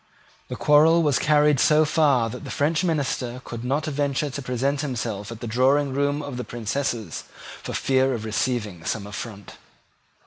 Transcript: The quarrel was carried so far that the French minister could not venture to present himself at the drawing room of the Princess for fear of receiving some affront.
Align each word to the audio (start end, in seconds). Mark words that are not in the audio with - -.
The 0.47 0.55
quarrel 0.55 1.03
was 1.03 1.19
carried 1.19 1.59
so 1.59 1.85
far 1.85 2.27
that 2.31 2.43
the 2.43 2.49
French 2.49 2.83
minister 2.83 3.39
could 3.45 3.63
not 3.63 3.85
venture 3.85 4.31
to 4.31 4.41
present 4.41 4.81
himself 4.81 5.31
at 5.31 5.41
the 5.41 5.45
drawing 5.47 5.93
room 5.93 6.23
of 6.23 6.37
the 6.37 6.43
Princess 6.43 7.25
for 7.61 7.73
fear 7.73 8.15
of 8.15 8.25
receiving 8.25 8.83
some 8.83 9.05
affront. 9.05 9.57